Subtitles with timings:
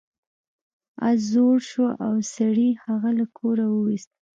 [1.07, 4.11] اس زوړ شو او سړي هغه له کوره وویست.